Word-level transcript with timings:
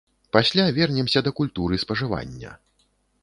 Пасля 0.35 0.63
вернемся 0.77 1.21
да 1.27 1.33
культуры 1.39 1.81
спажывання. 1.83 2.57